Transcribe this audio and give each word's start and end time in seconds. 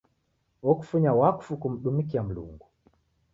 Okufunya 0.69 1.11
wakfu 1.19 1.51
kumdumikia 1.61 2.21
Mlungu. 2.27 2.65